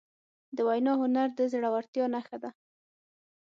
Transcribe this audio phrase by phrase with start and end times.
[0.55, 2.49] د وینا هنر د زړهورتیا نښه ده.